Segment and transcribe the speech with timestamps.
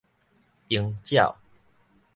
[0.67, 1.35] 鷹鳥